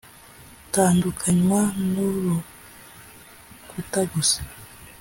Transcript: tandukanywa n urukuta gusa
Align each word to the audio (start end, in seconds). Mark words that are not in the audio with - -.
tandukanywa 0.73 1.61
n 1.91 1.93
urukuta 2.05 3.99
gusa 4.11 4.39